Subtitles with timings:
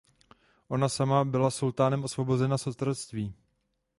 [0.69, 3.33] Ona sama byla sultánem osvobozena z otroctví.